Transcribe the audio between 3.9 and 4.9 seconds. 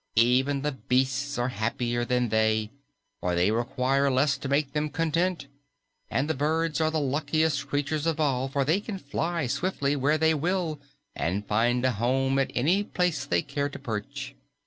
less to make them